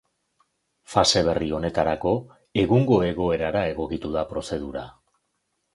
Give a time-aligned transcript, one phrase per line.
[0.93, 2.15] Fase berri honetarako,
[2.65, 4.91] egungo egoerara egokitu da prozedura.